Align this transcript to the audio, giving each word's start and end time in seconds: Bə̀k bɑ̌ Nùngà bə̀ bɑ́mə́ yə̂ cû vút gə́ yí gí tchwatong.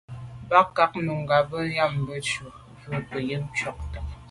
Bə̀k 0.49 0.67
bɑ̌ 0.75 0.91
Nùngà 1.05 1.37
bə̀ 1.49 1.49
bɑ́mə́ 1.49 1.73
yə̂ 2.07 2.19
cû 2.29 2.45
vút 2.91 3.05
gə́ 3.11 3.21
yí 3.27 3.35
gí 3.41 3.47
tchwatong. 3.53 4.07